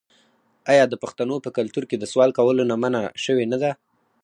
[0.71, 3.71] آیا د پښتنو په کلتور کې د سوال کولو نه منع شوې نه ده؟